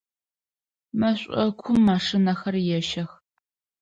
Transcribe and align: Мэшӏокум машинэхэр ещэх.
Мэшӏокум 0.99 1.77
машинэхэр 1.87 2.55
ещэх. 2.77 3.09